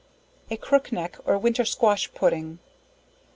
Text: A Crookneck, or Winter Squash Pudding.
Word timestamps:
A 0.49 0.57
Crookneck, 0.57 1.19
or 1.27 1.37
Winter 1.37 1.63
Squash 1.63 2.11
Pudding. 2.15 2.57